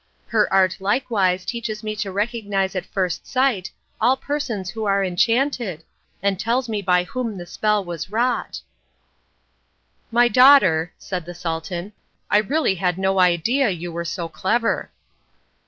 Her 0.25 0.51
art 0.51 0.77
likewise 0.79 1.45
teaches 1.45 1.83
me 1.83 1.95
to 1.97 2.11
recognise 2.11 2.75
at 2.75 2.87
first 2.87 3.27
sight 3.27 3.69
all 4.01 4.17
persons 4.17 4.71
who 4.71 4.85
are 4.85 5.03
enchanted, 5.05 5.83
and 6.23 6.39
tells 6.39 6.67
me 6.67 6.81
by 6.81 7.03
whom 7.03 7.37
the 7.37 7.45
spell 7.45 7.85
was 7.85 8.09
wrought." 8.11 8.61
"My 10.09 10.27
daughter," 10.27 10.91
said 10.97 11.23
the 11.25 11.35
Sultan, 11.35 11.93
"I 12.31 12.39
really 12.39 12.73
had 12.73 12.97
no 12.97 13.19
idea 13.19 13.69
you 13.69 13.91
were 13.91 14.03
so 14.03 14.27
clever." 14.27 14.89